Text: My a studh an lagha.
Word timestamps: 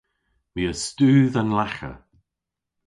My 0.53 0.63
a 0.71 0.73
studh 0.83 1.35
an 1.41 1.49
lagha. 1.57 1.91